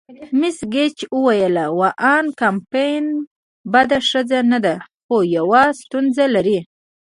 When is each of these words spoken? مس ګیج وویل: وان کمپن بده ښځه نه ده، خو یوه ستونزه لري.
مس 0.39 0.57
ګیج 0.73 0.97
وویل: 1.15 1.57
وان 1.79 2.25
کمپن 2.41 3.05
بده 3.73 3.99
ښځه 4.09 4.39
نه 4.51 4.59
ده، 4.65 4.75
خو 5.03 5.15
یوه 5.37 5.63
ستونزه 5.81 6.25
لري. 6.35 6.59